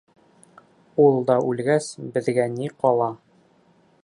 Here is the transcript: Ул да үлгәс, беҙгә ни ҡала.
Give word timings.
Ул 1.03 1.19
да 1.29 1.35
үлгәс, 1.51 1.91
беҙгә 2.17 2.49
ни 2.59 2.75
ҡала. 2.81 3.15